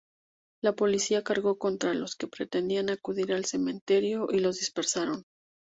[0.63, 5.25] La policía cargó contra los que pretendían acudir al cementerio y los dispersaron.